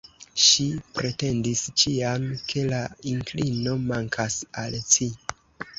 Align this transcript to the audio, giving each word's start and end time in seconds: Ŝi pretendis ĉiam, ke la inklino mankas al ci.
Ŝi 0.43 0.63
pretendis 0.99 1.61
ĉiam, 1.83 2.25
ke 2.49 2.65
la 2.73 2.81
inklino 3.13 3.79
mankas 3.95 4.41
al 4.65 4.85
ci. 4.95 5.15